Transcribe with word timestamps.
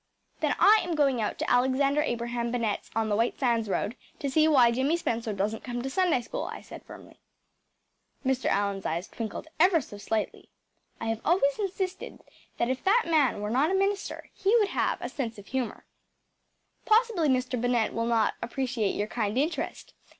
“Then 0.39 0.55
I 0.57 0.79
am 0.83 0.95
going 0.95 1.21
out 1.21 1.37
to 1.37 1.47
Alexander 1.47 2.01
Abraham 2.01 2.49
Bennett’s 2.49 2.89
on 2.95 3.07
the 3.07 3.15
White 3.15 3.37
Sands 3.39 3.69
road 3.69 3.95
to 4.17 4.31
see 4.31 4.47
why 4.47 4.71
Jimmy 4.71 4.97
Spencer 4.97 5.31
doesn’t 5.31 5.63
come 5.63 5.83
to 5.83 5.91
Sunday 5.91 6.21
school,‚ÄĚ 6.21 6.53
I 6.55 6.61
said 6.61 6.83
firmly. 6.85 7.19
Mr. 8.25 8.47
Allan’s 8.49 8.83
eyes 8.83 9.07
twinkled 9.07 9.47
ever 9.59 9.79
so 9.79 9.99
slightly. 9.99 10.49
I 10.99 11.05
have 11.09 11.21
always 11.23 11.59
insisted 11.59 12.23
that 12.57 12.67
if 12.71 12.83
that 12.83 13.03
man 13.05 13.41
were 13.41 13.51
not 13.51 13.69
a 13.69 13.75
minister 13.75 14.31
he 14.33 14.55
would 14.57 14.69
have 14.69 14.99
a 15.01 15.07
sense 15.07 15.37
of 15.37 15.45
humour. 15.45 15.85
“Possibly 16.83 17.29
Mr. 17.29 17.61
Bennett 17.61 17.93
will 17.93 18.07
not 18.07 18.33
appreciate 18.41 18.95
your 18.95 19.05
kind 19.05 19.37
interest! 19.37 19.93